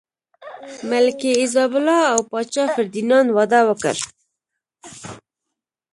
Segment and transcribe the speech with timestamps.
[0.89, 3.95] ملکې ایزابلا او پاچا فردیناند واده وکړ.